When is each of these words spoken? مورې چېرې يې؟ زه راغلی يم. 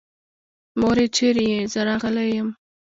مورې 0.79 1.05
چېرې 1.15 1.43
يې؟ 1.51 1.59
زه 1.73 1.79
راغلی 1.89 2.27
يم. 2.37 2.49